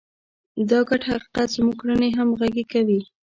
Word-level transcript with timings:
دا 0.69 0.79
ګډ 0.89 1.01
حقیقت 1.09 1.47
زموږ 1.55 1.75
کړنې 1.81 2.09
همغږې 2.17 2.63
کوي. 2.71 3.01